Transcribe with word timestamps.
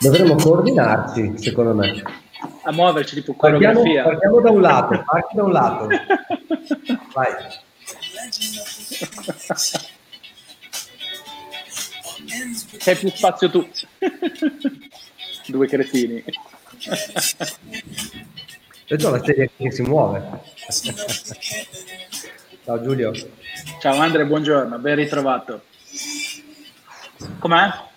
Dovremmo 0.00 0.34
coordinarci, 0.36 1.34
secondo 1.36 1.74
me. 1.74 2.02
A 2.62 2.72
muoverci 2.72 3.16
tipo 3.16 3.34
coreografia. 3.34 4.02
Partiamo, 4.02 4.08
partiamo 4.08 4.40
da 4.40 4.50
un 4.50 4.60
lato, 4.62 5.02
parti 5.04 5.36
da 5.36 5.42
un 5.42 5.52
lato. 5.52 5.88
Vai. 7.12 7.32
C'è 12.78 12.96
più 12.96 13.10
spazio 13.10 13.50
tu. 13.50 13.68
Due 15.46 15.66
cretini. 15.66 16.24
Vedo 18.88 19.10
la 19.10 19.22
serie 19.22 19.50
che 19.54 19.70
si 19.70 19.82
muove. 19.82 20.40
Ciao 22.64 22.82
Giulio. 22.82 23.12
Ciao 23.80 23.98
Andre, 23.98 24.24
buongiorno, 24.24 24.78
ben 24.78 24.94
ritrovato. 24.94 25.64
Com'è? 27.38 27.88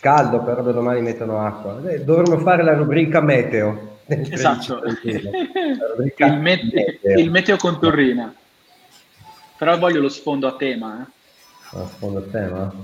Caldo, 0.00 0.42
però 0.42 0.62
da 0.62 0.72
domani 0.72 1.02
mettono 1.02 1.44
acqua. 1.44 1.78
Eh, 1.90 2.02
dovremmo 2.02 2.38
fare 2.38 2.62
la 2.62 2.74
rubrica 2.74 3.20
meteo. 3.20 3.98
Esatto, 4.06 4.80
rubrica 5.94 6.26
il, 6.26 6.40
met- 6.40 6.72
meteo. 6.72 7.18
il 7.18 7.30
meteo 7.30 7.56
con 7.58 7.78
Torrina. 7.78 8.34
Però 9.58 9.78
voglio 9.78 10.00
lo 10.00 10.08
sfondo 10.08 10.46
a 10.48 10.56
tema. 10.56 11.02
Eh. 11.02 11.76
Lo 11.76 11.86
sfondo 11.86 12.18
a 12.18 12.22
tema? 12.22 12.74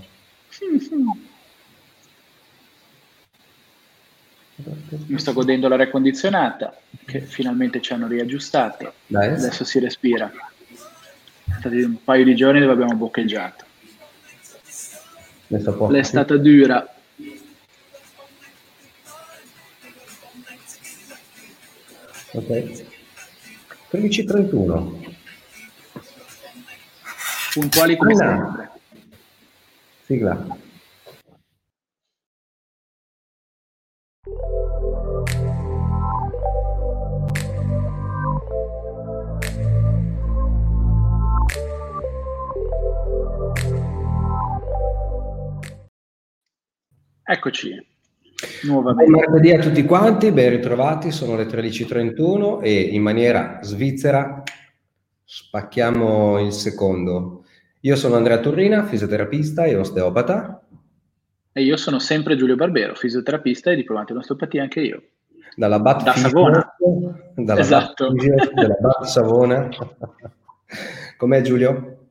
Mi 5.06 5.18
sto 5.18 5.32
godendo 5.32 5.68
l'aria 5.68 5.88
condizionata, 5.88 6.76
che 7.06 7.22
finalmente 7.22 7.80
ci 7.80 7.94
hanno 7.94 8.06
riaggiustato. 8.06 8.92
Dai. 9.06 9.32
Adesso 9.32 9.64
si 9.64 9.78
respira. 9.78 10.30
È 11.62 11.66
un 11.66 11.96
paio 12.04 12.24
di 12.24 12.36
giorni 12.36 12.60
dove 12.60 12.72
abbiamo 12.72 12.94
boccheggiato. 12.94 13.64
L'è 15.48 16.02
stata 16.02 16.36
dura. 16.36 16.90
Ok. 22.36 22.84
13.31. 23.90 25.14
Puntuali 27.54 27.96
come 27.96 28.12
allora. 28.12 28.46
sempre. 28.46 28.70
Sigla. 30.04 30.58
Eccoci. 47.28 47.95
Buon 48.66 48.94
martedì 49.08 49.50
a 49.52 49.58
tutti 49.58 49.82
quanti, 49.84 50.30
ben 50.30 50.50
ritrovati, 50.50 51.10
sono 51.10 51.36
le 51.36 51.46
13.31 51.46 52.62
e 52.62 52.80
in 52.80 53.00
maniera 53.00 53.60
svizzera 53.62 54.42
spacchiamo 55.24 56.38
il 56.40 56.52
secondo. 56.52 57.44
Io 57.80 57.96
sono 57.96 58.16
Andrea 58.16 58.38
Torrina, 58.38 58.84
fisioterapista 58.84 59.64
e 59.64 59.76
osteopata. 59.76 60.62
E 61.52 61.62
io 61.62 61.76
sono 61.76 61.98
sempre 61.98 62.36
Giulio 62.36 62.56
Barbero, 62.56 62.94
fisioterapista 62.94 63.70
e 63.70 63.76
diplomato 63.76 64.12
in 64.12 64.18
osteopatia 64.18 64.62
anche 64.62 64.80
io. 64.80 65.02
Dalla 65.54 65.78
Bat 65.80 66.02
da 66.02 66.12
Savona. 66.12 66.76
Dalla 67.34 67.60
esatto. 67.60 68.12
Bat, 68.12 68.52
dalla 68.52 68.76
Bat 68.78 69.04
Savona. 69.04 69.68
Com'è 71.16 71.40
Giulio? 71.40 72.08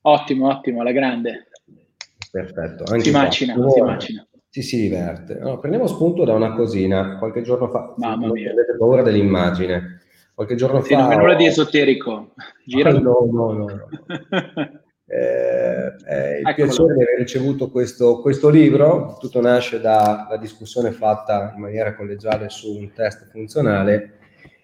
Ottimo, 0.00 0.48
ottimo, 0.48 0.80
alla 0.80 0.92
grande. 0.92 1.46
Perfetto. 2.30 2.84
Anche 2.88 3.04
si 3.04 3.10
macina, 3.12 3.54
qua. 3.54 3.70
si 3.70 3.80
macina. 3.80 4.25
Ci 4.56 4.62
si 4.62 4.80
diverte. 4.80 5.34
No, 5.34 5.58
prendiamo 5.58 5.86
spunto 5.86 6.24
da 6.24 6.32
una 6.32 6.54
cosina. 6.54 7.18
Qualche 7.18 7.42
giorno 7.42 7.68
fa, 7.68 7.92
Mamma 7.98 8.32
mia. 8.32 8.52
avete 8.52 8.74
paura 8.78 9.02
dell'immagine. 9.02 10.00
Qualche 10.32 10.54
giorno 10.54 10.80
sì, 10.80 10.94
fa... 10.94 11.00
Non 11.02 11.12
è 11.12 11.16
nulla 11.16 11.34
di 11.34 11.44
esoterico. 11.44 12.32
Gira. 12.64 12.88
Ah, 12.88 12.98
no, 12.98 13.28
no, 13.30 13.52
no. 13.52 13.66
no. 13.66 13.88
eh, 15.04 15.92
eh, 16.08 16.38
il 16.38 16.54
piacere 16.54 16.94
di 16.94 17.02
aver 17.02 17.18
ricevuto 17.18 17.68
questo, 17.68 18.22
questo, 18.22 18.48
libro. 18.48 19.18
Tutto 19.20 19.42
nasce 19.42 19.78
dalla 19.78 20.38
discussione 20.40 20.90
fatta 20.90 21.52
in 21.54 21.60
maniera 21.60 21.94
collegiale 21.94 22.48
su 22.48 22.78
un 22.78 22.90
test 22.94 23.28
funzionale 23.28 24.20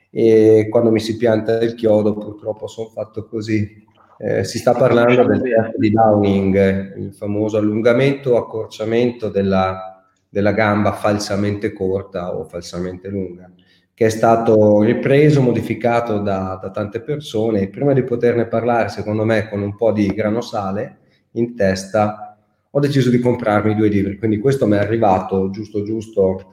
e 0.09 0.69
quando 0.71 0.91
mi 0.91 1.01
si 1.01 1.19
pianta 1.19 1.61
il 1.61 1.75
chiodo 1.75 2.15
purtroppo 2.15 2.67
sono 2.67 2.89
fatto 2.89 3.27
così 3.27 3.85
eh, 4.25 4.45
si 4.45 4.59
sta 4.59 4.73
parlando 4.73 5.25
del 5.25 5.43
test 5.43 5.77
di 5.79 5.91
Downing, 5.91 6.97
il 6.97 7.13
famoso 7.13 7.57
allungamento 7.57 8.31
o 8.31 8.37
accorciamento 8.37 9.29
della, 9.31 10.07
della 10.29 10.53
gamba 10.53 10.93
falsamente 10.93 11.73
corta 11.73 12.37
o 12.37 12.45
falsamente 12.45 13.09
lunga, 13.09 13.51
che 13.93 14.07
è 14.07 14.09
stato 14.11 14.81
ripreso, 14.83 15.43
modificato 15.43 16.21
da, 16.21 16.57
da 16.63 16.71
tante 16.71 17.01
persone. 17.01 17.69
Prima 17.69 17.93
di 17.95 18.05
poterne 18.05 18.47
parlare, 18.47 18.91
secondo 18.91 19.25
me, 19.25 19.49
con 19.49 19.61
un 19.61 19.75
po' 19.75 19.91
di 19.91 20.07
grano 20.07 20.41
sale 20.41 20.99
in 21.33 21.57
testa, 21.57 22.39
ho 22.71 22.79
deciso 22.79 23.11
di 23.11 23.19
comprarmi 23.19 23.75
due 23.75 23.89
libri. 23.89 24.19
Quindi 24.19 24.39
questo 24.39 24.69
mi 24.69 24.77
è 24.77 24.79
arrivato 24.79 25.51
giusto 25.51 25.83
giusto 25.83 26.53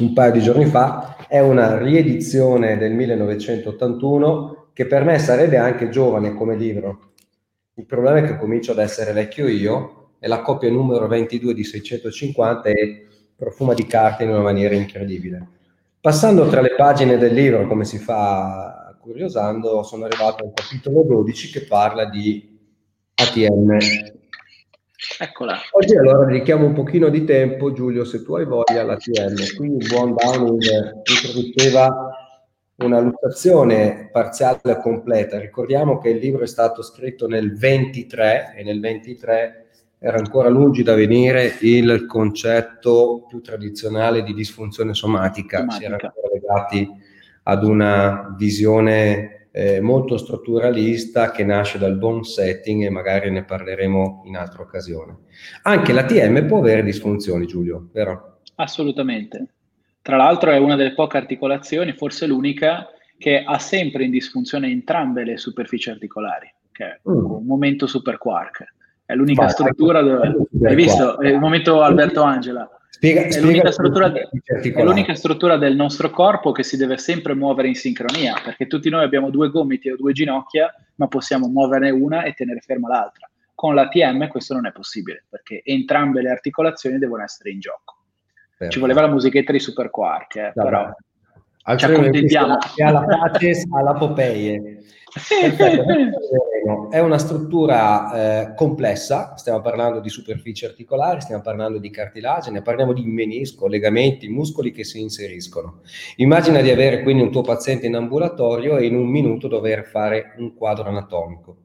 un 0.00 0.12
paio 0.12 0.32
di 0.32 0.42
giorni 0.42 0.66
fa. 0.66 1.16
È 1.26 1.40
una 1.40 1.78
riedizione 1.78 2.76
del 2.76 2.92
1981 2.92 4.61
che 4.72 4.86
per 4.86 5.04
me 5.04 5.18
sarebbe 5.18 5.56
anche 5.56 5.88
giovane 5.88 6.34
come 6.34 6.56
libro. 6.56 7.12
Il 7.74 7.86
problema 7.86 8.18
è 8.18 8.24
che 8.24 8.36
comincio 8.36 8.72
ad 8.72 8.78
essere 8.78 9.12
vecchio 9.12 9.48
io 9.48 10.10
e 10.18 10.28
la 10.28 10.40
copia 10.40 10.70
numero 10.70 11.06
22 11.08 11.54
di 11.54 11.64
650 11.64 12.68
è 12.68 13.02
profuma 13.34 13.74
di 13.74 13.86
carta 13.86 14.22
in 14.22 14.30
una 14.30 14.40
maniera 14.40 14.74
incredibile. 14.74 15.48
Passando 16.00 16.48
tra 16.48 16.60
le 16.60 16.74
pagine 16.74 17.16
del 17.16 17.34
libro, 17.34 17.66
come 17.66 17.84
si 17.84 17.98
fa 17.98 18.96
curiosando, 19.00 19.82
sono 19.82 20.04
arrivato 20.04 20.44
al 20.44 20.52
capitolo 20.54 21.02
12 21.02 21.50
che 21.50 21.66
parla 21.66 22.04
di 22.04 22.58
ATM. 23.14 23.76
Eccola. 25.18 25.58
Oggi 25.72 25.96
allora 25.96 26.24
dedichiamo 26.24 26.64
un 26.64 26.72
pochino 26.72 27.08
di 27.08 27.24
tempo, 27.24 27.72
Giulio, 27.72 28.04
se 28.04 28.22
tu 28.22 28.34
hai 28.34 28.44
voglia, 28.44 28.82
all'ATM. 28.82 29.56
Qui 29.56 29.76
il 29.76 29.86
buon 29.88 30.14
Downing 30.14 30.62
introduceva 31.04 32.11
una 32.76 33.00
luttazione 33.00 34.08
parziale 34.10 34.60
o 34.64 34.76
completa. 34.78 35.38
Ricordiamo 35.38 35.98
che 35.98 36.10
il 36.10 36.18
libro 36.18 36.44
è 36.44 36.46
stato 36.46 36.82
scritto 36.82 37.26
nel 37.26 37.56
23 37.56 38.54
e 38.56 38.64
nel 38.64 38.80
23 38.80 39.66
era 39.98 40.18
ancora 40.18 40.48
lungi 40.48 40.82
da 40.82 40.94
venire 40.94 41.56
il 41.60 42.06
concetto 42.06 43.24
più 43.28 43.40
tradizionale 43.40 44.24
di 44.24 44.34
disfunzione 44.34 44.94
somatica, 44.94 45.58
somatica. 45.58 45.78
si 45.78 45.84
erano 45.84 46.12
legati 46.32 46.88
ad 47.44 47.64
una 47.64 48.34
visione 48.36 49.46
eh, 49.52 49.80
molto 49.80 50.16
strutturalista 50.16 51.30
che 51.30 51.44
nasce 51.44 51.78
dal 51.78 51.98
buon 51.98 52.24
setting 52.24 52.84
e 52.84 52.90
magari 52.90 53.30
ne 53.30 53.44
parleremo 53.44 54.22
in 54.24 54.36
altra 54.36 54.62
occasione. 54.62 55.18
Anche 55.62 55.92
la 55.92 56.04
TM 56.04 56.46
può 56.46 56.58
avere 56.58 56.82
disfunzioni, 56.82 57.46
Giulio, 57.46 57.88
vero? 57.92 58.40
Assolutamente. 58.56 59.46
Tra 60.02 60.16
l'altro 60.16 60.50
è 60.50 60.58
una 60.58 60.74
delle 60.74 60.94
poche 60.94 61.16
articolazioni, 61.16 61.92
forse 61.92 62.26
l'unica, 62.26 62.88
che 63.16 63.44
ha 63.44 63.58
sempre 63.60 64.04
in 64.04 64.10
disfunzione 64.10 64.68
entrambe 64.68 65.22
le 65.22 65.36
superfici 65.38 65.90
articolari, 65.90 66.52
che 66.72 66.84
è 66.84 67.00
mm. 67.08 67.24
un 67.24 67.46
momento 67.46 67.86
super 67.86 68.18
quark. 68.18 68.74
È 69.04 69.14
l'unica 69.14 69.42
Vai, 69.42 69.50
struttura 69.50 70.00
ecco, 70.00 70.08
dove... 70.50 70.68
Hai 70.68 70.74
visto? 70.74 71.20
È 71.20 71.28
il 71.28 71.38
momento 71.38 71.82
Alberto 71.82 72.22
Angela. 72.22 72.68
Spiega, 72.88 73.22
è, 73.22 73.40
l'unica 73.40 73.70
struttura, 73.70 74.12
è 74.12 74.82
l'unica 74.82 75.14
struttura 75.14 75.56
del 75.56 75.76
nostro 75.76 76.10
corpo 76.10 76.50
che 76.50 76.64
si 76.64 76.76
deve 76.76 76.98
sempre 76.98 77.34
muovere 77.34 77.68
in 77.68 77.76
sincronia, 77.76 78.34
perché 78.42 78.66
tutti 78.66 78.90
noi 78.90 79.04
abbiamo 79.04 79.30
due 79.30 79.50
gomiti 79.50 79.88
o 79.88 79.96
due 79.96 80.12
ginocchia, 80.12 80.74
ma 80.96 81.06
possiamo 81.06 81.46
muoverne 81.46 81.90
una 81.90 82.24
e 82.24 82.32
tenere 82.32 82.60
ferma 82.60 82.88
l'altra. 82.88 83.30
Con 83.54 83.76
l'ATM 83.76 84.26
questo 84.26 84.54
non 84.54 84.66
è 84.66 84.72
possibile, 84.72 85.24
perché 85.28 85.62
entrambe 85.64 86.22
le 86.22 86.30
articolazioni 86.30 86.98
devono 86.98 87.22
essere 87.22 87.50
in 87.50 87.60
gioco. 87.60 88.01
Ci 88.68 88.78
voleva 88.78 89.02
la 89.02 89.08
musichetta 89.08 89.52
di 89.52 89.58
Super 89.58 89.90
Quark, 89.90 90.36
eh, 90.36 90.52
però 90.54 90.90
ci 91.76 91.84
accontentiamo. 91.84 92.56
Alla 92.78 93.04
pace, 93.04 93.64
alla 93.70 93.94
Popeye. 93.94 94.78
È 96.90 96.98
una 96.98 97.18
struttura 97.18 98.12
eh, 98.12 98.54
complessa, 98.54 99.36
stiamo 99.36 99.60
parlando 99.60 100.00
di 100.00 100.08
superfici 100.08 100.64
articolari, 100.64 101.20
stiamo 101.20 101.42
parlando 101.42 101.78
di 101.78 101.90
cartilagine, 101.90 102.62
parliamo 102.62 102.94
di 102.94 103.04
menisco, 103.04 103.66
legamenti, 103.66 104.28
muscoli 104.28 104.72
che 104.72 104.84
si 104.84 105.00
inseriscono. 105.00 105.80
Immagina 106.16 106.62
di 106.62 106.70
avere 106.70 107.02
quindi 107.02 107.22
un 107.22 107.30
tuo 107.30 107.42
paziente 107.42 107.86
in 107.86 107.94
ambulatorio 107.94 108.78
e 108.78 108.86
in 108.86 108.96
un 108.96 109.06
minuto 109.06 109.48
dover 109.48 109.84
fare 109.84 110.34
un 110.38 110.54
quadro 110.54 110.88
anatomico. 110.88 111.56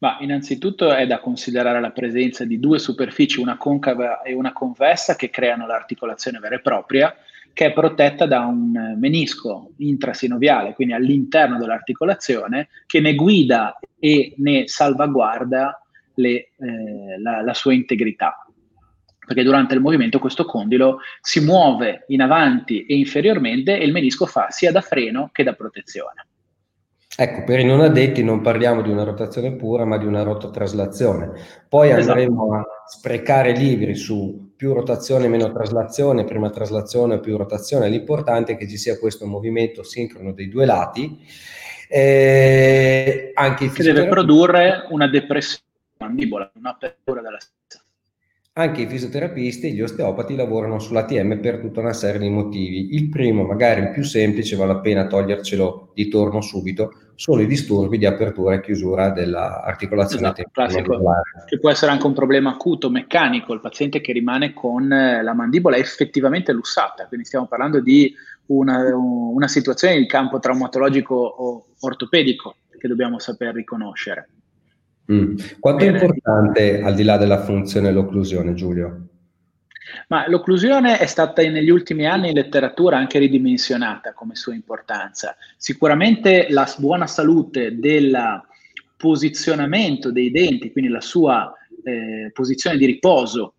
Ma 0.00 0.18
innanzitutto 0.20 0.92
è 0.92 1.06
da 1.06 1.18
considerare 1.18 1.80
la 1.80 1.90
presenza 1.90 2.44
di 2.44 2.60
due 2.60 2.78
superfici, 2.78 3.40
una 3.40 3.56
concava 3.56 4.22
e 4.22 4.32
una 4.32 4.52
convessa, 4.52 5.16
che 5.16 5.28
creano 5.28 5.66
l'articolazione 5.66 6.38
vera 6.38 6.54
e 6.54 6.60
propria, 6.60 7.14
che 7.52 7.66
è 7.66 7.72
protetta 7.72 8.24
da 8.24 8.40
un 8.40 8.96
menisco 8.96 9.72
intrasinoviale, 9.78 10.74
quindi 10.74 10.94
all'interno 10.94 11.58
dell'articolazione, 11.58 12.68
che 12.86 13.00
ne 13.00 13.16
guida 13.16 13.76
e 13.98 14.34
ne 14.36 14.68
salvaguarda 14.68 15.82
le, 16.14 16.30
eh, 16.30 17.20
la, 17.20 17.42
la 17.42 17.54
sua 17.54 17.72
integrità. 17.72 18.46
perché 19.28 19.42
durante 19.42 19.74
il 19.74 19.80
movimento 19.80 20.18
questo 20.18 20.46
condilo 20.46 21.00
si 21.20 21.40
muove 21.40 22.04
in 22.08 22.22
avanti 22.22 22.86
e 22.86 22.96
inferiormente 22.96 23.78
e 23.78 23.84
il 23.84 23.92
menisco 23.92 24.24
fa 24.24 24.50
sia 24.50 24.72
da 24.72 24.80
freno 24.80 25.28
che 25.32 25.42
da 25.44 25.52
protezione. 25.52 26.27
Ecco, 27.20 27.42
per 27.42 27.58
i 27.58 27.64
non 27.64 27.80
addetti 27.80 28.22
non 28.22 28.42
parliamo 28.42 28.80
di 28.80 28.90
una 28.90 29.02
rotazione 29.02 29.56
pura, 29.56 29.84
ma 29.84 29.98
di 29.98 30.06
una 30.06 30.22
rototraslazione. 30.22 31.32
Poi 31.68 31.90
esatto. 31.90 32.12
andremo 32.12 32.54
a 32.54 32.64
sprecare 32.86 33.50
libri 33.50 33.96
su 33.96 34.52
più 34.54 34.72
rotazione, 34.72 35.26
meno 35.26 35.50
traslazione, 35.50 36.22
prima 36.22 36.48
traslazione, 36.50 37.18
più 37.18 37.36
rotazione. 37.36 37.88
L'importante 37.88 38.52
è 38.52 38.56
che 38.56 38.68
ci 38.68 38.76
sia 38.76 39.00
questo 39.00 39.26
movimento 39.26 39.82
sincrono 39.82 40.32
dei 40.32 40.48
due 40.48 40.64
lati. 40.64 41.18
Eh, 41.88 43.32
anche 43.34 43.68
che 43.72 43.82
deve 43.82 44.06
produrre 44.06 44.86
una 44.90 45.08
depressione 45.08 45.64
mandibola, 45.98 46.48
un'apertura 46.54 47.20
della 47.20 47.40
stessa. 47.40 47.84
Anche 48.58 48.82
i 48.82 48.88
fisioterapisti 48.88 49.68
e 49.68 49.70
gli 49.70 49.80
osteopati 49.80 50.34
lavorano 50.34 50.80
sull'ATM 50.80 51.38
per 51.38 51.60
tutta 51.60 51.78
una 51.78 51.92
serie 51.92 52.18
di 52.18 52.28
motivi. 52.28 52.92
Il 52.96 53.08
primo, 53.08 53.44
magari 53.44 53.82
il 53.82 53.90
più 53.90 54.02
semplice, 54.02 54.56
vale 54.56 54.72
la 54.72 54.80
pena 54.80 55.06
togliercelo 55.06 55.92
di 55.94 56.08
torno 56.08 56.40
subito, 56.40 56.92
sono 57.14 57.40
i 57.40 57.46
disturbi 57.46 57.98
di 57.98 58.06
apertura 58.06 58.56
e 58.56 58.60
chiusura 58.60 59.10
dell'articolazione 59.10 60.32
esatto, 60.32 60.50
classico, 60.50 61.00
che 61.46 61.60
può 61.60 61.70
essere 61.70 61.92
anche 61.92 62.06
un 62.08 62.14
problema 62.14 62.50
acuto, 62.50 62.90
meccanico, 62.90 63.52
il 63.52 63.60
paziente 63.60 64.00
che 64.00 64.12
rimane 64.12 64.52
con 64.52 64.90
eh, 64.90 65.22
la 65.22 65.34
mandibola 65.34 65.76
effettivamente 65.76 66.50
lussata, 66.50 67.06
quindi 67.06 67.26
stiamo 67.26 67.46
parlando 67.46 67.80
di 67.80 68.12
una, 68.46 68.92
una 68.92 69.46
situazione 69.46 69.98
di 69.98 70.06
campo 70.06 70.40
traumatologico 70.40 71.14
o 71.14 71.66
ortopedico 71.78 72.56
che 72.76 72.88
dobbiamo 72.88 73.20
saper 73.20 73.54
riconoscere. 73.54 74.30
Mm. 75.10 75.36
Quanto 75.58 75.84
Bene. 75.84 75.98
è 75.98 76.02
importante, 76.02 76.82
al 76.82 76.94
di 76.94 77.02
là 77.02 77.16
della 77.16 77.42
funzione, 77.42 77.90
l'occlusione, 77.90 78.54
Giulio? 78.54 79.06
Ma 80.08 80.28
l'occlusione 80.28 80.98
è 80.98 81.06
stata 81.06 81.42
negli 81.42 81.70
ultimi 81.70 82.06
anni 82.06 82.28
in 82.28 82.34
letteratura 82.34 82.98
anche 82.98 83.18
ridimensionata 83.18 84.12
come 84.12 84.34
sua 84.34 84.54
importanza. 84.54 85.36
Sicuramente 85.56 86.48
la 86.50 86.70
buona 86.76 87.06
salute 87.06 87.78
del 87.78 88.42
posizionamento 88.96 90.12
dei 90.12 90.30
denti, 90.30 90.72
quindi 90.72 90.90
la 90.90 91.00
sua 91.00 91.52
eh, 91.84 92.30
posizione 92.32 92.76
di 92.76 92.84
riposo, 92.84 93.54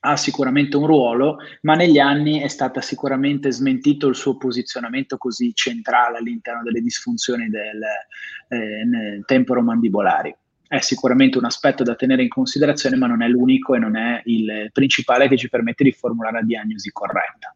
ha 0.00 0.16
sicuramente 0.18 0.76
un 0.76 0.86
ruolo, 0.86 1.38
ma 1.62 1.74
negli 1.74 1.98
anni 1.98 2.40
è 2.40 2.48
stato 2.48 2.78
sicuramente 2.82 3.50
smentito 3.50 4.06
il 4.06 4.16
suo 4.16 4.36
posizionamento 4.36 5.16
così 5.16 5.54
centrale 5.54 6.18
all'interno 6.18 6.62
delle 6.62 6.82
disfunzioni 6.82 7.48
del 7.48 7.82
eh, 8.48 9.22
temporomandibolari 9.24 10.34
è 10.68 10.80
sicuramente 10.80 11.38
un 11.38 11.46
aspetto 11.46 11.82
da 11.82 11.94
tenere 11.94 12.22
in 12.22 12.28
considerazione, 12.28 12.96
ma 12.96 13.06
non 13.06 13.22
è 13.22 13.26
l'unico 13.26 13.74
e 13.74 13.78
non 13.78 13.96
è 13.96 14.20
il 14.26 14.68
principale 14.72 15.26
che 15.26 15.38
ci 15.38 15.48
permette 15.48 15.82
di 15.82 15.92
formulare 15.92 16.40
la 16.40 16.42
diagnosi 16.42 16.90
corretta. 16.92 17.54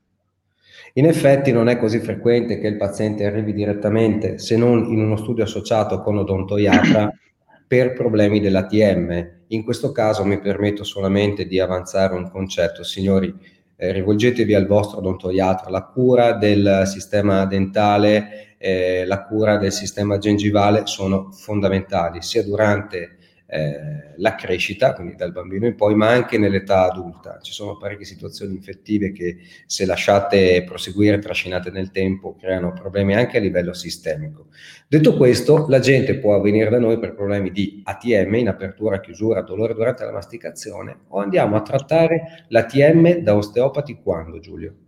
In 0.94 1.06
effetti 1.06 1.52
non 1.52 1.68
è 1.68 1.78
così 1.78 2.00
frequente 2.00 2.58
che 2.58 2.66
il 2.66 2.76
paziente 2.76 3.24
arrivi 3.24 3.52
direttamente, 3.52 4.38
se 4.38 4.56
non 4.56 4.86
in 4.90 5.00
uno 5.00 5.16
studio 5.16 5.44
associato 5.44 6.00
con 6.00 6.18
odontoiatra, 6.18 7.12
per 7.68 7.92
problemi 7.92 8.40
dell'ATM. 8.40 9.30
In 9.48 9.62
questo 9.62 9.92
caso 9.92 10.24
mi 10.24 10.40
permetto 10.40 10.84
solamente 10.84 11.46
di 11.46 11.60
avanzare 11.60 12.14
un 12.14 12.30
concetto, 12.30 12.82
signori, 12.82 13.34
eh, 13.76 13.92
rivolgetevi 13.92 14.54
al 14.54 14.66
vostro 14.66 14.98
odontoiatra, 14.98 15.70
la 15.70 15.84
cura 15.84 16.32
del 16.32 16.82
sistema 16.86 17.46
dentale 17.46 18.51
eh, 18.62 19.04
la 19.06 19.24
cura 19.24 19.56
del 19.56 19.72
sistema 19.72 20.18
gengivale 20.18 20.86
sono 20.86 21.32
fondamentali 21.32 22.22
sia 22.22 22.44
durante 22.44 23.16
eh, 23.46 24.14
la 24.18 24.36
crescita, 24.36 24.94
quindi 24.94 25.16
dal 25.16 25.32
bambino 25.32 25.66
in 25.66 25.74
poi, 25.74 25.96
ma 25.96 26.10
anche 26.10 26.38
nell'età 26.38 26.84
adulta. 26.84 27.40
Ci 27.42 27.52
sono 27.52 27.76
parecchie 27.76 28.04
situazioni 28.04 28.54
infettive 28.54 29.10
che 29.10 29.38
se 29.66 29.84
lasciate 29.84 30.62
proseguire, 30.62 31.18
trascinate 31.18 31.72
nel 31.72 31.90
tempo, 31.90 32.36
creano 32.36 32.72
problemi 32.72 33.16
anche 33.16 33.38
a 33.38 33.40
livello 33.40 33.74
sistemico. 33.74 34.46
Detto 34.86 35.16
questo, 35.16 35.66
la 35.68 35.80
gente 35.80 36.18
può 36.18 36.40
venire 36.40 36.70
da 36.70 36.78
noi 36.78 37.00
per 37.00 37.14
problemi 37.14 37.50
di 37.50 37.82
ATM, 37.84 38.34
in 38.36 38.48
apertura, 38.48 39.00
chiusura, 39.00 39.42
dolore 39.42 39.74
durante 39.74 40.04
la 40.04 40.12
masticazione, 40.12 41.00
o 41.08 41.18
andiamo 41.18 41.56
a 41.56 41.62
trattare 41.62 42.46
l'ATM 42.46 43.16
da 43.16 43.34
osteopati 43.34 43.98
quando, 44.00 44.38
Giulio? 44.38 44.81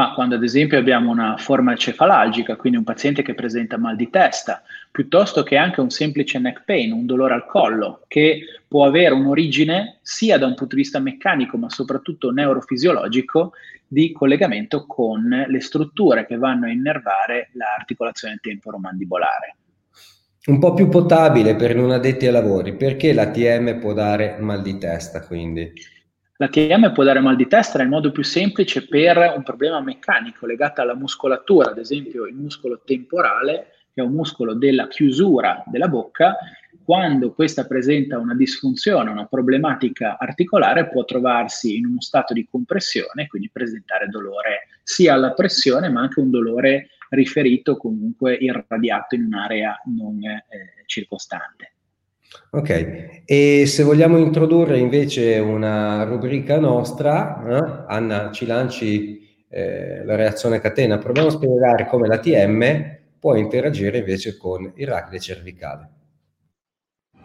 Ma 0.00 0.14
quando 0.14 0.34
ad 0.34 0.42
esempio 0.42 0.78
abbiamo 0.78 1.10
una 1.10 1.36
forma 1.36 1.76
cefalalgica, 1.76 2.56
quindi 2.56 2.78
un 2.78 2.84
paziente 2.84 3.20
che 3.20 3.34
presenta 3.34 3.76
mal 3.76 3.96
di 3.96 4.08
testa, 4.08 4.62
piuttosto 4.90 5.42
che 5.42 5.58
anche 5.58 5.82
un 5.82 5.90
semplice 5.90 6.38
neck 6.38 6.64
pain, 6.64 6.90
un 6.92 7.04
dolore 7.04 7.34
al 7.34 7.44
collo, 7.44 8.04
che 8.08 8.62
può 8.66 8.86
avere 8.86 9.12
un'origine 9.12 9.98
sia 10.00 10.38
da 10.38 10.46
un 10.46 10.54
punto 10.54 10.74
di 10.74 10.80
vista 10.80 11.00
meccanico, 11.00 11.58
ma 11.58 11.68
soprattutto 11.68 12.30
neurofisiologico, 12.30 13.52
di 13.86 14.10
collegamento 14.12 14.86
con 14.86 15.28
le 15.46 15.60
strutture 15.60 16.24
che 16.24 16.38
vanno 16.38 16.64
a 16.64 16.70
innervare 16.70 17.50
l'articolazione 17.52 18.38
temporomandibolare. 18.40 19.56
Un 20.46 20.58
po' 20.58 20.72
più 20.72 20.88
potabile 20.88 21.56
per 21.56 21.74
non 21.74 21.90
addetti 21.90 22.24
ai 22.24 22.32
lavori, 22.32 22.74
perché 22.74 23.12
l'ATM 23.12 23.78
può 23.78 23.92
dare 23.92 24.38
mal 24.40 24.62
di 24.62 24.78
testa 24.78 25.26
quindi? 25.26 25.70
L'ATM 26.40 26.94
può 26.94 27.04
dare 27.04 27.20
mal 27.20 27.36
di 27.36 27.46
testa 27.46 27.76
nel 27.76 27.88
modo 27.88 28.10
più 28.12 28.24
semplice 28.24 28.88
per 28.88 29.34
un 29.36 29.42
problema 29.42 29.78
meccanico 29.82 30.46
legato 30.46 30.80
alla 30.80 30.94
muscolatura, 30.94 31.68
ad 31.68 31.76
esempio 31.76 32.24
il 32.24 32.34
muscolo 32.34 32.80
temporale, 32.82 33.72
che 33.92 34.00
è 34.00 34.04
un 34.04 34.12
muscolo 34.12 34.54
della 34.54 34.88
chiusura 34.88 35.62
della 35.66 35.88
bocca, 35.88 36.38
quando 36.82 37.34
questa 37.34 37.66
presenta 37.66 38.16
una 38.16 38.34
disfunzione, 38.34 39.10
una 39.10 39.26
problematica 39.26 40.16
articolare, 40.18 40.88
può 40.88 41.04
trovarsi 41.04 41.76
in 41.76 41.84
uno 41.84 42.00
stato 42.00 42.32
di 42.32 42.48
compressione 42.50 43.26
quindi 43.26 43.50
presentare 43.52 44.08
dolore 44.08 44.68
sia 44.82 45.12
alla 45.12 45.34
pressione, 45.34 45.90
ma 45.90 46.00
anche 46.00 46.20
un 46.20 46.30
dolore 46.30 46.88
riferito 47.10 47.76
comunque 47.76 48.32
irradiato 48.32 49.14
in 49.14 49.24
un'area 49.24 49.78
non 49.94 50.24
eh, 50.24 50.44
circostante. 50.86 51.74
Ok, 52.52 53.22
e 53.24 53.64
se 53.66 53.82
vogliamo 53.82 54.16
introdurre 54.16 54.78
invece 54.78 55.38
una 55.38 56.04
rubrica 56.04 56.58
nostra, 56.58 57.42
eh? 57.46 57.84
Anna 57.88 58.30
ci 58.32 58.46
lanci 58.46 59.44
eh, 59.48 60.04
la 60.04 60.14
reazione 60.14 60.60
catena, 60.60 60.98
proviamo 60.98 61.28
a 61.28 61.32
spiegare 61.32 61.86
come 61.86 62.06
l'ATM 62.06 62.98
può 63.18 63.34
interagire 63.34 63.98
invece 63.98 64.36
con 64.36 64.72
il 64.76 64.86
rachide 64.86 65.20
cervicale. 65.20 65.90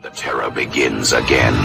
The 0.01 0.09
terror 0.11 0.51
begins 0.51 1.13
again. 1.13 1.55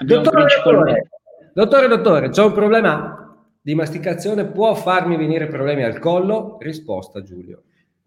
Dottore, 0.00 0.46
dottore, 0.62 1.08
dottore, 1.52 1.88
dottore, 1.88 2.28
c'è 2.30 2.44
un 2.44 2.52
problema 2.52 3.27
di 3.68 3.74
masticazione 3.74 4.46
può 4.46 4.74
farmi 4.74 5.18
venire 5.18 5.46
problemi 5.46 5.82
al 5.82 5.98
collo? 5.98 6.56
Risposta 6.58 7.22
Giulio. 7.22 7.64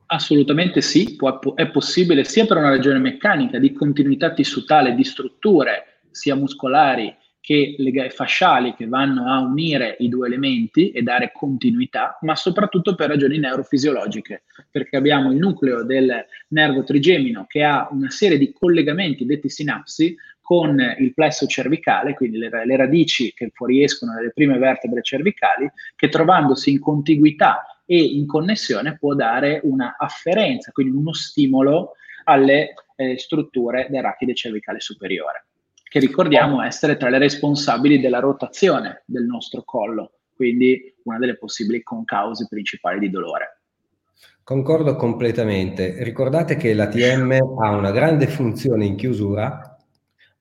Assolutamente 0.08 0.82
sì, 0.82 1.16
può, 1.16 1.38
è 1.54 1.70
possibile 1.70 2.24
sia 2.24 2.48
per 2.48 2.58
una 2.58 2.70
ragione 2.70 2.98
meccanica 2.98 3.60
di 3.60 3.72
continuità 3.72 4.34
tissutale 4.34 4.96
di 4.96 5.04
strutture 5.04 6.00
sia 6.10 6.34
muscolari 6.34 7.16
che 7.40 7.76
fasciali 8.10 8.74
che 8.74 8.88
vanno 8.88 9.32
a 9.32 9.40
unire 9.40 9.98
i 10.00 10.10
due 10.10 10.26
elementi 10.26 10.90
e 10.90 11.04
dare 11.04 11.32
continuità, 11.32 12.18
ma 12.22 12.36
soprattutto 12.36 12.96
per 12.96 13.10
ragioni 13.10 13.38
neurofisiologiche, 13.38 14.44
perché 14.72 14.98
abbiamo 14.98 15.32
il 15.32 15.38
nucleo 15.38 15.84
del 15.84 16.26
nervo 16.50 16.84
trigemino 16.84 17.46
che 17.48 17.64
ha 17.64 17.88
una 17.92 18.10
serie 18.10 18.40
di 18.40 18.52
collegamenti 18.52 19.28
detti 19.28 19.50
sinapsi 19.50 20.16
con 20.42 20.80
il 20.98 21.14
plesso 21.14 21.46
cervicale, 21.46 22.14
quindi 22.14 22.38
le, 22.38 22.50
le, 22.66 22.76
radici 22.76 23.32
che 23.34 23.52
fuoriescono 23.54 24.14
dalle 24.14 24.32
prime 24.34 24.58
vertebre 24.58 25.02
cervicali, 25.02 25.72
che 25.96 26.10
trovandosi 26.10 26.72
in 26.72 26.80
contiguità 26.80 27.66
e 27.86 27.98
in 28.02 28.26
connessione 28.26 28.98
può 28.98 29.14
dare 29.14 29.62
una 29.64 29.96
afferenza, 29.98 30.72
quindi 30.72 30.98
uno 30.98 31.14
stimolo 31.14 31.94
alle 32.26 32.74
eh, 32.96 33.18
strutture 33.18 33.88
del 33.90 34.02
rachide 34.02 34.34
cervicale 34.34 34.80
superiore, 34.80 35.46
che 35.84 36.00
ricordiamo 36.00 36.62
essere 36.62 36.98
tra 36.98 37.10
le 37.10 37.18
responsabili 37.18 38.00
della 38.00 38.20
rotazione 38.20 39.04
del 39.06 39.26
nostro 39.26 39.64
collo, 39.64 40.14
quindi 40.36 40.94
una 41.04 41.18
delle 41.18 41.38
possibili 41.38 41.84
concause 41.84 42.48
principali 42.50 43.00
di 43.00 43.10
dolore. 43.10 43.62
Concordo 44.44 44.96
completamente. 44.96 46.04
Ricordate 46.04 46.56
che 46.56 46.74
l'ATM 46.74 47.32
ha 47.62 47.76
una 47.76 47.92
grande 47.92 48.28
funzione 48.28 48.86
in 48.86 48.96
chiusura 48.96 49.71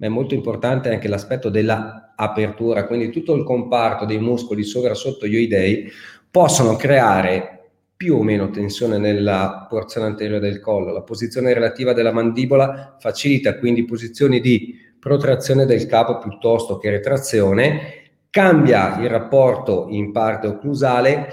ma 0.00 0.07
è 0.07 0.09
molto 0.09 0.33
importante 0.33 0.90
anche 0.90 1.09
l'aspetto 1.09 1.50
dell'apertura, 1.50 2.87
quindi 2.87 3.11
tutto 3.11 3.35
il 3.35 3.45
comparto 3.45 4.07
dei 4.07 4.19
muscoli 4.19 4.64
sovra 4.64 4.95
sotto 4.95 5.26
gli 5.26 5.37
oidei 5.37 5.90
possono 6.30 6.75
creare 6.76 7.57
più 7.95 8.16
o 8.16 8.23
meno 8.23 8.49
tensione 8.49 8.97
nella 8.97 9.66
porzione 9.69 10.07
anteriore 10.07 10.40
del 10.40 10.61
collo. 10.61 10.90
La 10.90 11.02
posizione 11.02 11.52
relativa 11.52 11.92
della 11.92 12.12
mandibola 12.12 12.97
facilita 12.99 13.59
quindi 13.59 13.85
posizioni 13.85 14.40
di 14.40 14.75
protrazione 14.99 15.66
del 15.66 15.85
capo 15.85 16.16
piuttosto 16.16 16.78
che 16.78 16.88
retrazione, 16.88 18.12
cambia 18.30 18.99
il 19.02 19.09
rapporto 19.11 19.88
in 19.90 20.12
parte 20.12 20.47
occlusale 20.47 21.28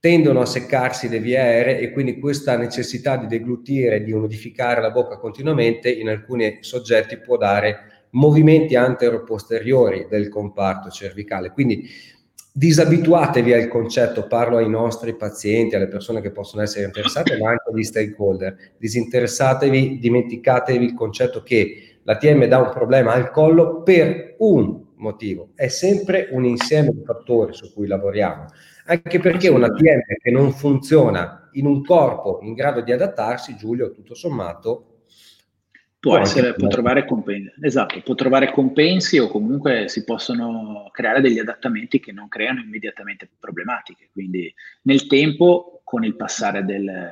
tendono 0.00 0.40
a 0.40 0.46
seccarsi 0.46 1.08
le 1.08 1.20
vie 1.20 1.38
aeree 1.38 1.78
e 1.78 1.92
quindi 1.92 2.18
questa 2.18 2.56
necessità 2.56 3.16
di 3.16 3.26
deglutire, 3.26 4.02
di 4.02 4.12
umidificare 4.12 4.80
la 4.80 4.90
bocca 4.90 5.18
continuamente 5.18 5.88
in 5.88 6.08
alcuni 6.08 6.58
soggetti 6.60 7.18
può 7.18 7.36
dare 7.36 7.97
movimenti 8.10 8.74
antero-posteriori 8.74 10.06
del 10.08 10.28
comparto 10.28 10.90
cervicale. 10.90 11.50
Quindi 11.50 11.88
disabituatevi 12.52 13.52
al 13.52 13.68
concetto, 13.68 14.26
parlo 14.26 14.56
ai 14.56 14.68
nostri 14.68 15.14
pazienti, 15.14 15.76
alle 15.76 15.88
persone 15.88 16.20
che 16.20 16.30
possono 16.30 16.62
essere 16.62 16.86
interessate, 16.86 17.38
ma 17.38 17.50
anche 17.50 17.70
agli 17.72 17.84
stakeholder. 17.84 18.56
Disinteressatevi, 18.78 19.98
dimenticatevi 19.98 20.84
il 20.84 20.94
concetto 20.94 21.42
che 21.42 21.98
l'ATM 22.02 22.46
dà 22.46 22.58
un 22.58 22.70
problema 22.70 23.12
al 23.12 23.30
collo 23.30 23.82
per 23.82 24.34
un 24.38 24.86
motivo, 24.96 25.50
è 25.54 25.68
sempre 25.68 26.28
un 26.32 26.44
insieme 26.44 26.90
di 26.90 27.02
fattori 27.04 27.52
su 27.52 27.72
cui 27.72 27.86
lavoriamo 27.86 28.46
anche 28.88 29.18
perché 29.18 29.48
una 29.48 29.70
PM 29.70 30.00
che 30.20 30.30
non 30.30 30.52
funziona 30.52 31.48
in 31.52 31.66
un 31.66 31.84
corpo 31.84 32.38
in 32.42 32.54
grado 32.54 32.80
di 32.80 32.92
adattarsi, 32.92 33.56
Giulio, 33.56 33.92
tutto 33.92 34.14
sommato, 34.14 34.97
può, 35.98 36.18
essere, 36.18 36.54
può 36.54 36.68
trovare 36.68 37.04
compensi. 37.04 37.52
Esatto, 37.60 38.00
può 38.02 38.14
trovare 38.14 38.50
compensi 38.50 39.18
o 39.18 39.28
comunque 39.28 39.88
si 39.88 40.04
possono 40.04 40.88
creare 40.92 41.20
degli 41.20 41.38
adattamenti 41.38 42.00
che 42.00 42.12
non 42.12 42.28
creano 42.28 42.60
immediatamente 42.60 43.28
problematiche. 43.38 44.08
Quindi 44.12 44.52
nel 44.82 45.06
tempo, 45.06 45.80
con 45.84 46.04
il 46.04 46.16
passare 46.16 46.64
del, 46.64 47.10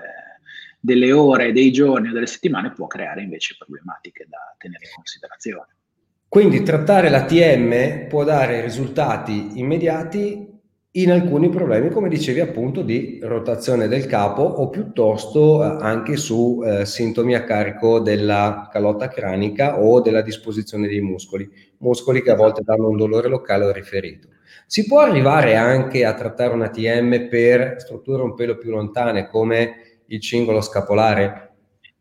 delle 0.78 1.12
ore, 1.12 1.52
dei 1.52 1.73
giorni 1.73 2.09
o 2.09 2.12
delle 2.12 2.26
settimane, 2.26 2.73
può 2.73 2.87
creare 2.87 3.23
invece 3.23 3.57
problematiche 3.59 4.26
da 4.28 4.55
tenere 4.59 4.85
in 4.85 4.93
considerazione. 4.95 5.69
Quindi 6.28 6.62
trattare 6.62 7.09
la 7.09 7.25
TM 7.25 8.09
può 8.09 8.25
dare 8.25 8.61
risultati 8.61 9.59
immediati 9.59 10.55
in 10.97 11.11
alcuni 11.11 11.50
problemi, 11.50 11.91
come 11.91 12.09
dicevi 12.09 12.41
appunto, 12.41 12.81
di 12.81 13.19
rotazione 13.23 13.87
del 13.87 14.07
capo 14.07 14.43
o 14.43 14.71
piuttosto 14.71 15.62
eh, 15.62 15.85
anche 15.85 16.17
su 16.17 16.62
eh, 16.65 16.87
sintomi 16.87 17.35
a 17.35 17.45
carico 17.45 18.00
della 18.00 18.69
calotta 18.73 19.09
cranica 19.09 19.79
o 19.81 20.00
della 20.00 20.23
disposizione 20.23 20.88
dei 20.88 21.00
muscoli, 21.00 21.49
muscoli 21.79 22.23
che 22.23 22.31
a 22.31 22.35
volte 22.37 22.62
danno 22.65 22.88
un 22.88 22.97
dolore 22.97 23.29
locale 23.29 23.67
o 23.67 23.73
riferito. 23.73 24.29
Si 24.67 24.87
può 24.87 25.00
arrivare 25.00 25.55
anche 25.55 26.05
a 26.05 26.15
trattare 26.15 26.55
una 26.55 26.71
TM 26.71 27.29
per 27.29 27.76
strutture 27.79 28.23
un 28.23 28.35
pelo 28.35 28.57
più 28.57 28.71
lontane 28.71 29.29
come 29.29 30.03
il 30.07 30.21
cingolo 30.21 30.62
scapolare? 30.62 31.46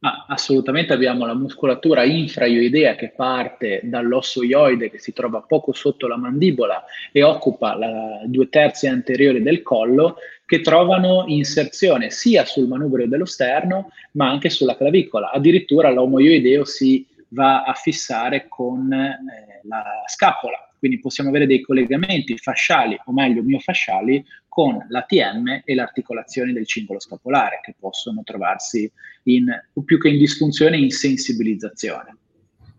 Ma 0.05 0.25
assolutamente 0.27 0.93
abbiamo 0.93 1.25
la 1.25 1.33
muscolatura 1.33 2.03
infraioidea 2.03 2.93
che 2.93 3.09
parte 3.15 3.81
dall'osso 3.85 4.43
ioide 4.43 4.91
che 4.91 4.99
si 4.99 5.13
trova 5.13 5.41
poco 5.41 5.73
sotto 5.73 6.05
la 6.05 6.15
mandibola 6.15 6.85
e 7.11 7.23
occupa 7.23 7.75
la, 7.75 8.21
due 8.25 8.47
terzi 8.49 8.85
anteriori 8.85 9.41
del 9.41 9.63
collo 9.63 10.17
che 10.45 10.61
trovano 10.61 11.23
inserzione 11.25 12.11
sia 12.11 12.45
sul 12.45 12.67
manubrio 12.67 13.07
dello 13.07 13.25
sterno 13.25 13.89
ma 14.11 14.29
anche 14.29 14.51
sulla 14.51 14.77
clavicola. 14.77 15.31
Addirittura 15.31 15.89
l'omoioideo 15.89 16.65
si 16.65 17.03
va 17.29 17.63
a 17.63 17.73
fissare 17.73 18.45
con 18.47 18.93
eh, 18.93 19.17
la 19.63 20.03
scapola 20.05 20.64
quindi 20.85 21.01
possiamo 21.01 21.31
avere 21.31 21.47
dei 21.47 21.61
collegamenti 21.61 22.37
fasciali, 22.37 22.95
o 23.05 23.11
meglio 23.11 23.41
miofasciali, 23.41 24.23
con 24.47 24.85
l'ATM 24.87 25.63
e 25.65 25.73
le 25.73 25.81
articolazioni 25.81 26.53
del 26.53 26.67
cingolo 26.67 26.99
scapolare, 26.99 27.59
che 27.63 27.73
possono 27.79 28.21
trovarsi 28.23 28.89
in, 29.23 29.47
più 29.83 29.99
che 29.99 30.09
in 30.09 30.19
disfunzione, 30.19 30.77
in 30.77 30.91
sensibilizzazione. 30.91 32.17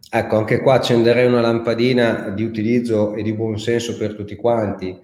Ecco, 0.08 0.36
anche 0.36 0.60
qua 0.60 0.74
accenderei 0.74 1.26
una 1.26 1.40
lampadina 1.40 2.28
di 2.30 2.44
utilizzo 2.44 3.16
e 3.16 3.24
di 3.24 3.32
buon 3.32 3.58
senso 3.58 3.96
per 3.96 4.14
tutti 4.14 4.36
quanti. 4.36 4.96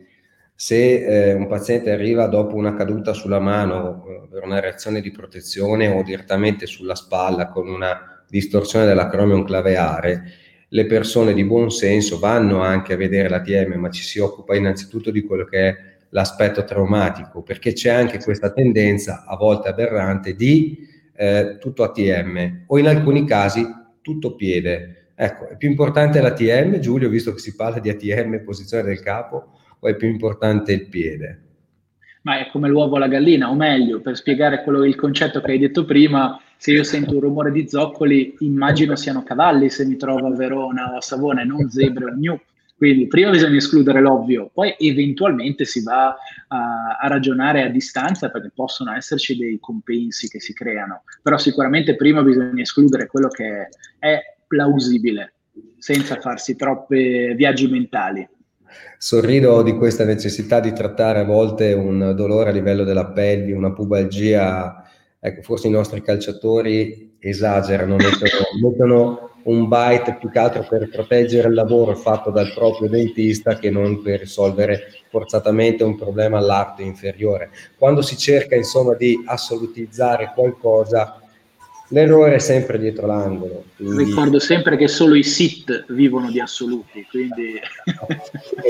Se 0.54 1.30
eh, 1.30 1.32
un 1.32 1.48
paziente 1.48 1.90
arriva 1.90 2.28
dopo 2.28 2.54
una 2.54 2.76
caduta 2.76 3.12
sulla 3.14 3.40
mano 3.40 4.06
eh, 4.06 4.28
per 4.30 4.44
una 4.44 4.60
reazione 4.60 5.00
di 5.00 5.10
protezione 5.10 5.88
o 5.88 6.04
direttamente 6.04 6.66
sulla 6.66 6.94
spalla 6.94 7.48
con 7.48 7.66
una 7.66 8.24
distorsione 8.28 8.86
dell'acromion 8.86 9.42
claveare, 9.42 10.22
le 10.74 10.86
persone 10.86 11.34
di 11.34 11.44
buon 11.44 11.70
senso 11.70 12.18
vanno 12.18 12.62
anche 12.62 12.94
a 12.94 12.96
vedere 12.96 13.28
l'ATM, 13.28 13.74
ma 13.74 13.90
ci 13.90 14.02
si 14.02 14.18
occupa 14.18 14.56
innanzitutto 14.56 15.10
di 15.10 15.20
quello 15.22 15.44
che 15.44 15.68
è 15.68 15.76
l'aspetto 16.10 16.64
traumatico, 16.64 17.42
perché 17.42 17.74
c'è 17.74 17.90
anche 17.90 18.18
questa 18.18 18.52
tendenza, 18.52 19.24
a 19.26 19.36
volte 19.36 19.68
aberrante, 19.68 20.34
di 20.34 20.88
eh, 21.14 21.58
tutto 21.60 21.82
ATM 21.82 22.64
o 22.66 22.78
in 22.78 22.88
alcuni 22.88 23.26
casi 23.26 23.66
tutto 24.00 24.34
piede. 24.34 25.12
Ecco, 25.14 25.48
è 25.48 25.56
più 25.58 25.68
importante 25.68 26.22
l'ATM, 26.22 26.78
Giulio, 26.78 27.10
visto 27.10 27.32
che 27.34 27.38
si 27.38 27.54
parla 27.54 27.78
di 27.78 27.90
ATM, 27.90 28.42
posizione 28.42 28.82
del 28.82 29.00
capo, 29.00 29.58
o 29.78 29.88
è 29.88 29.94
più 29.94 30.08
importante 30.08 30.72
il 30.72 30.88
piede? 30.88 31.40
Ma 32.22 32.38
è 32.38 32.48
come 32.50 32.68
l'uovo 32.68 32.96
alla 32.96 33.08
gallina, 33.08 33.50
o 33.50 33.54
meglio, 33.54 34.00
per 34.00 34.16
spiegare 34.16 34.62
quello, 34.62 34.84
il 34.84 34.96
concetto 34.96 35.42
che 35.42 35.50
hai 35.50 35.58
detto 35.58 35.84
prima, 35.84 36.40
se 36.62 36.70
io 36.70 36.84
sento 36.84 37.14
un 37.14 37.20
rumore 37.20 37.50
di 37.50 37.68
zoccoli, 37.68 38.36
immagino 38.38 38.94
siano 38.94 39.24
cavalli 39.24 39.68
se 39.68 39.84
mi 39.84 39.96
trovo 39.96 40.28
a 40.28 40.30
Verona 40.32 40.92
o 40.92 40.98
a 40.98 41.00
Savona 41.00 41.42
e 41.42 41.44
non 41.44 41.68
zebre 41.68 42.04
o 42.04 42.14
gnu. 42.14 42.40
Quindi 42.76 43.08
prima 43.08 43.30
bisogna 43.30 43.56
escludere 43.56 44.00
l'ovvio, 44.00 44.48
poi 44.54 44.72
eventualmente 44.78 45.64
si 45.64 45.82
va 45.82 46.14
a, 46.46 46.98
a, 47.00 47.08
ragionare 47.08 47.64
a 47.64 47.68
distanza 47.68 48.30
perché 48.30 48.52
possono 48.54 48.94
esserci 48.94 49.36
dei 49.36 49.58
compensi 49.58 50.28
che 50.28 50.38
si 50.38 50.52
creano, 50.52 51.02
però 51.20 51.36
sicuramente 51.36 51.96
prima 51.96 52.22
bisogna 52.22 52.62
escludere 52.62 53.08
quello 53.08 53.26
che 53.26 53.68
è 53.98 54.20
plausibile, 54.46 55.32
senza 55.78 56.20
farsi 56.20 56.54
troppi 56.54 57.34
viaggi 57.34 57.66
mentali. 57.66 58.28
Sorrido 58.98 59.62
di 59.62 59.72
questa 59.72 60.04
necessità 60.04 60.60
di 60.60 60.72
trattare 60.72 61.18
a 61.18 61.24
volte 61.24 61.72
un 61.72 62.12
dolore 62.14 62.50
a 62.50 62.52
livello 62.52 62.84
della 62.84 63.06
pelvi, 63.06 63.50
una 63.50 63.72
pubalgia 63.72 64.81
ecco, 65.24 65.42
forse 65.42 65.68
i 65.68 65.70
nostri 65.70 66.02
calciatori 66.02 67.14
esagerano, 67.20 67.94
mettono, 67.94 68.42
mettono 68.60 69.30
un 69.44 69.68
byte 69.68 70.16
più 70.18 70.30
che 70.30 70.38
altro 70.40 70.66
per 70.68 70.88
proteggere 70.88 71.46
il 71.46 71.54
lavoro 71.54 71.94
fatto 71.94 72.30
dal 72.30 72.52
proprio 72.52 72.88
dentista 72.88 73.56
che 73.56 73.70
non 73.70 74.02
per 74.02 74.18
risolvere 74.20 74.88
forzatamente 75.10 75.84
un 75.84 75.96
problema 75.96 76.38
all'arte 76.38 76.82
inferiore. 76.82 77.50
Quando 77.78 78.02
si 78.02 78.16
cerca 78.16 78.56
insomma 78.56 78.94
di 78.94 79.22
assolutizzare 79.24 80.32
qualcosa, 80.34 81.21
L'errore 81.92 82.36
è 82.36 82.38
sempre 82.38 82.78
dietro 82.78 83.06
l'angolo. 83.06 83.64
Quindi... 83.76 84.04
Ricordo 84.04 84.38
sempre 84.38 84.76
che 84.78 84.88
solo 84.88 85.14
i 85.14 85.22
SIT 85.22 85.84
vivono 85.88 86.30
di 86.30 86.40
assoluti, 86.40 87.06
quindi... 87.08 87.60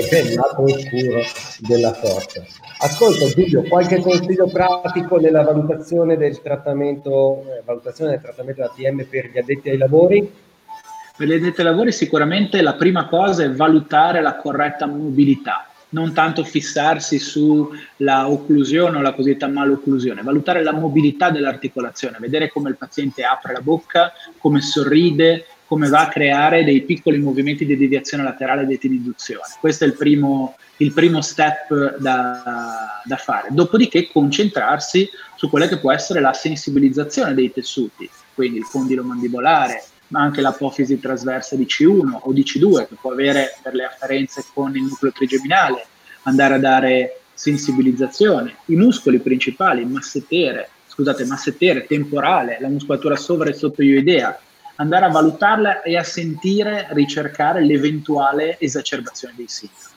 è 0.09 0.17
il 0.17 0.33
lato 0.33 0.63
oscuro 0.63 1.21
della 1.59 1.93
forza. 1.93 2.43
Ascolta 2.79 3.25
Giulio, 3.27 3.63
qualche 3.63 4.01
consiglio 4.01 4.47
pratico 4.47 5.17
nella 5.19 5.41
valutazione 5.41 6.17
del 6.17 6.41
trattamento, 6.41 7.45
eh, 7.47 7.61
valutazione 7.63 8.11
del 8.11 8.21
trattamento 8.21 8.63
ATM 8.63 9.05
per 9.09 9.29
gli 9.31 9.37
addetti 9.37 9.69
ai 9.69 9.77
lavori? 9.77 10.31
Per 11.15 11.25
gli 11.25 11.33
addetti 11.33 11.61
ai 11.61 11.67
lavori 11.67 11.93
sicuramente 11.93 12.61
la 12.61 12.73
prima 12.73 13.07
cosa 13.07 13.43
è 13.43 13.51
valutare 13.51 14.21
la 14.21 14.35
corretta 14.35 14.85
mobilità 14.85 15.69
non 15.93 16.13
tanto 16.13 16.43
fissarsi 16.43 17.17
sulla 17.17 18.29
occlusione 18.29 18.97
o 18.97 19.01
la 19.01 19.13
cosiddetta 19.13 19.47
malocclusione, 19.47 20.21
valutare 20.21 20.61
la 20.63 20.73
mobilità 20.73 21.29
dell'articolazione, 21.29 22.17
vedere 22.19 22.49
come 22.49 22.69
il 22.69 22.77
paziente 22.77 23.23
apre 23.23 23.53
la 23.53 23.61
bocca, 23.61 24.11
come 24.37 24.61
sorride, 24.61 25.45
come 25.65 25.89
va 25.89 26.01
a 26.01 26.09
creare 26.09 26.63
dei 26.63 26.81
piccoli 26.81 27.17
movimenti 27.17 27.65
di 27.65 27.77
deviazione 27.77 28.23
laterale 28.23 28.61
e 28.61 28.77
di 28.79 28.95
induzione. 28.95 29.41
Questo 29.59 29.85
è 29.85 29.87
il 29.87 29.95
primo, 29.95 30.55
il 30.77 30.93
primo 30.93 31.21
step 31.21 31.97
da, 31.97 33.01
da, 33.03 33.17
fare. 33.17 33.47
Dopodiché 33.51 34.07
concentrarsi 34.11 35.09
su 35.35 35.49
quella 35.49 35.67
che 35.67 35.79
può 35.79 35.91
essere 35.91 36.19
la 36.19 36.33
sensibilizzazione 36.33 37.33
dei 37.33 37.51
tessuti, 37.51 38.07
quindi 38.35 38.59
il 38.59 38.67
condilo 38.69 39.03
mandibolare, 39.03 39.83
ma 40.13 40.21
anche 40.21 40.41
l'apofisi 40.41 40.99
trasversa 40.99 41.55
di 41.55 41.65
C1 41.65 42.19
o 42.21 42.31
di 42.31 42.43
C2 42.43 42.87
che 42.87 42.95
può 43.01 43.11
avere 43.11 43.57
per 43.63 43.73
le 43.73 43.85
afferenze 43.85 44.45
con 44.53 44.75
il 44.75 44.83
nucleo 44.83 45.11
trigeminale, 45.11 45.87
andare 46.23 46.53
a 46.53 46.59
dare 46.59 47.21
sensibilizzazione. 47.33 48.57
I 48.67 48.75
muscoli 48.75 49.17
principali, 49.17 49.83
massettere, 49.85 50.69
scusate, 50.85 51.25
massettere, 51.25 51.87
temporale, 51.87 52.59
la 52.61 52.67
muscolatura 52.67 53.15
sovra 53.15 53.49
e 53.49 53.53
sottoioidea, 53.53 54.39
andare 54.75 55.05
a 55.05 55.09
valutarla 55.09 55.81
e 55.81 55.97
a 55.97 56.03
sentire, 56.03 56.89
ricercare 56.91 57.65
l'eventuale 57.65 58.57
esacerbazione 58.59 59.33
dei 59.35 59.47
sintomi. 59.47 59.95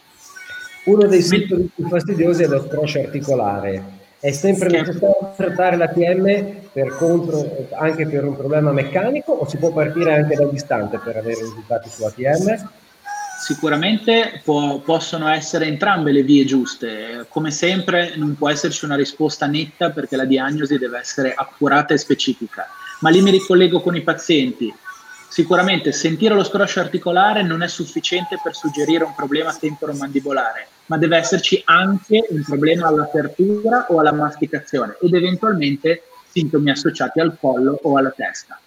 Uno 0.87 1.07
dei 1.09 1.23
sintomi 1.23 1.69
più 1.75 1.89
fastidiosi 1.89 2.45
è 2.45 2.47
lo 2.47 2.67
scroscio 2.67 3.01
articolare 3.01 4.05
è 4.19 4.31
sempre 4.33 4.69
necessario 4.71 5.33
trattare 5.37 5.77
l'ATM 5.77 6.69
per 6.73 6.97
contro, 6.97 7.69
anche 7.75 8.07
per 8.07 8.25
un 8.25 8.37
problema 8.37 8.73
meccanico 8.73 9.33
o 9.33 9.49
si 9.49 9.57
può 9.59 9.71
partire 9.73 10.15
anche 10.15 10.35
da 10.35 10.47
distante 10.47 10.99
per 10.99 11.17
avere 11.17 11.41
risultati 11.41 11.89
su 11.89 12.05
ATM? 12.05 12.69
Sicuramente 13.39 14.41
può, 14.43 14.79
possono 14.79 15.29
essere 15.29 15.67
entrambe 15.67 16.11
le 16.11 16.23
vie 16.23 16.45
giuste. 16.45 17.27
Come 17.29 17.51
sempre 17.51 18.15
non 18.17 18.35
può 18.35 18.49
esserci 18.49 18.87
una 18.87 18.97
risposta 18.97 19.47
netta 19.47 19.91
perché 19.91 20.17
la 20.17 20.25
diagnosi 20.25 20.79
deve 20.79 20.99
essere 20.99 21.35
accurata 21.35 21.93
e 21.93 21.99
specifica. 21.99 22.67
Ma 23.01 23.11
lì 23.11 23.21
mi 23.21 23.31
ricollego 23.31 23.81
con 23.81 23.95
i 23.95 24.01
pazienti. 24.01 24.75
Sicuramente 25.29 25.93
sentire 25.93 26.35
lo 26.35 26.45
scroscio 26.45 26.81
articolare 26.81 27.43
non 27.43 27.63
è 27.63 27.69
sufficiente 27.69 28.39
per 28.43 28.55
suggerire 28.55 29.05
un 29.05 29.15
problema 29.15 29.55
temporomandibolare, 29.55 30.69
ma 30.87 30.97
deve 30.97 31.19
esserci 31.19 31.61
anche 31.67 32.27
un 32.31 32.43
problema 32.43 32.87
all'apertura 32.87 33.87
o 33.89 34.01
alla 34.01 34.13
masticazione 34.13 34.97
ed 35.01 35.13
eventualmente 35.15 36.05
sintomi 36.31 36.71
associati 36.71 37.21
al 37.21 37.37
collo 37.39 37.79
o 37.83 37.99
alla 37.99 38.11
testa. 38.11 38.59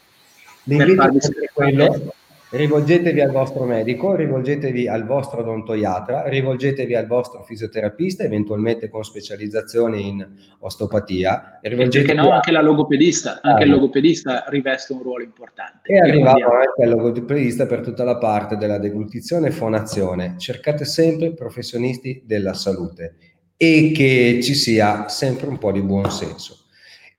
L'invito 0.64 1.32
è 1.40 1.50
quello 1.52 2.14
rivolgetevi 2.52 3.22
al 3.22 3.32
vostro 3.32 3.64
medico, 3.64 4.16
rivolgetevi 4.16 4.88
al 4.88 5.06
vostro 5.06 5.42
odontoiatra, 5.42 6.28
rivolgetevi 6.28 6.96
al 6.96 7.06
vostro 7.06 7.44
fisioterapista, 7.44 8.24
eventualmente 8.24 8.90
con 8.90 9.04
specializzazione 9.04 10.00
in 10.00 10.28
osteopatia. 10.60 11.60
Perché 11.62 12.14
no, 12.14 12.32
anche 12.32 12.52
la 12.52 12.62
logopedista, 12.62 13.40
anche 13.42 13.64
il 13.64 13.70
logopedista 13.70 14.46
riveste 14.48 14.94
un 14.94 15.04
ruolo 15.04 15.24
importante. 15.24 15.92
E 15.92 16.00
arriviamo 16.00 16.54
anche 16.54 16.84
al 16.84 16.90
logopedista 16.90 17.66
per 17.68 17.82
tutta 17.82 18.04
la 18.04 18.18
parte 18.18 18.58
della 18.58 18.80
deglutizione 18.80 19.48
e 19.48 19.52
fonazione. 19.52 20.36
Cercate 20.38 20.86
sempre 20.86 21.34
professionisti 21.34 22.24
della 22.26 22.54
salute 22.54 23.16
e 23.58 23.92
che 23.94 24.40
ci 24.42 24.56
sia 24.56 25.08
sempre 25.08 25.48
un 25.48 25.58
po' 25.58 25.72
di 25.72 25.82
buon 25.82 26.10
senso. 26.10 26.66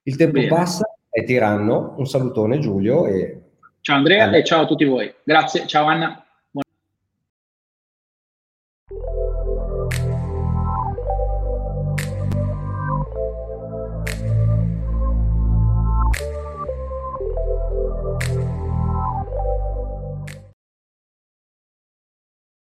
Il 0.02 0.16
tempo 0.16 0.38
Bene. 0.38 0.48
passa, 0.48 0.84
è 1.08 1.22
tiranno. 1.22 1.94
Un 1.98 2.06
salutone 2.06 2.58
Giulio 2.58 3.06
e 3.06 3.39
Ciao 3.90 3.98
Andrea 3.98 4.24
Anna. 4.24 4.36
e 4.36 4.44
ciao 4.44 4.62
a 4.62 4.66
tutti 4.66 4.84
voi. 4.84 5.12
Grazie, 5.24 5.66
ciao 5.66 5.86
Anna. 5.86 6.24